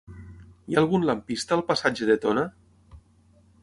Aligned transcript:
Hi 0.71 0.77
ha 0.77 0.79
algun 0.81 1.05
lampista 1.11 1.55
al 1.59 1.63
passatge 1.69 2.11
de 2.13 2.19
Tona? 2.27 2.51